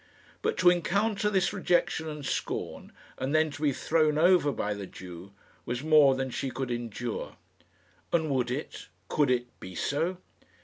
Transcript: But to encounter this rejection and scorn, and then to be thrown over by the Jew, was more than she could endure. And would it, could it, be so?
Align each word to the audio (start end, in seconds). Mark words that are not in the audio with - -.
But 0.41 0.57
to 0.57 0.71
encounter 0.71 1.29
this 1.29 1.53
rejection 1.53 2.09
and 2.09 2.25
scorn, 2.25 2.91
and 3.19 3.35
then 3.35 3.51
to 3.51 3.61
be 3.61 3.71
thrown 3.71 4.17
over 4.17 4.51
by 4.51 4.73
the 4.73 4.87
Jew, 4.87 5.31
was 5.63 5.83
more 5.83 6.15
than 6.15 6.31
she 6.31 6.49
could 6.49 6.71
endure. 6.71 7.35
And 8.11 8.31
would 8.31 8.49
it, 8.49 8.87
could 9.09 9.29
it, 9.29 9.59
be 9.59 9.75
so? 9.75 10.17